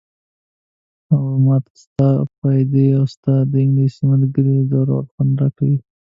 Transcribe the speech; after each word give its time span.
اوه، 1.11 1.35
ما 1.45 1.55
ته 1.65 1.71
ستا، 1.83 2.09
پادري 2.39 2.87
او 2.97 3.03
ستا 3.13 3.33
د 3.51 3.53
انګلیسۍ 3.63 4.01
ملګرې 4.11 4.55
ځورول 4.69 5.05
خوند 5.13 5.33
راکوي. 5.41 5.77